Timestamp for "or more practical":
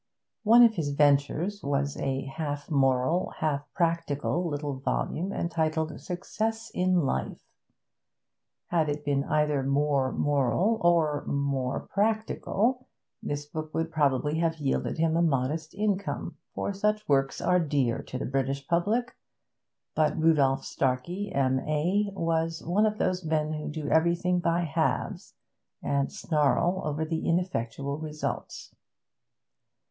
10.83-12.87